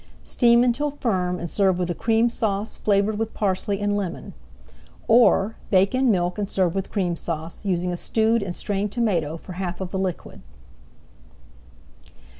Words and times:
Steam 0.23 0.63
until 0.63 0.89
firm 0.89 1.37
and 1.37 1.47
serve 1.47 1.77
with 1.77 1.91
a 1.91 1.93
Cream 1.93 2.27
Sauce 2.27 2.75
flavored 2.75 3.19
with 3.19 3.35
parsley 3.35 3.79
and 3.79 3.95
lemon. 3.95 4.33
Or, 5.07 5.57
bake 5.69 5.93
in 5.93 6.09
milk 6.09 6.39
and 6.39 6.49
serve 6.49 6.73
with 6.73 6.91
Cream 6.91 7.15
Sauce, 7.15 7.61
using 7.63 7.95
stewed 7.95 8.41
and 8.41 8.55
strained 8.55 8.91
tomato 8.91 9.37
for 9.37 9.51
half 9.53 9.79
of 9.79 9.91
the 9.91 9.99
liquid. 9.99 10.41